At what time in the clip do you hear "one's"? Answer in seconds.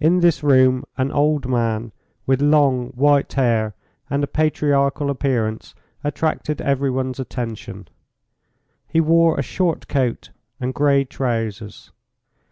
6.90-7.20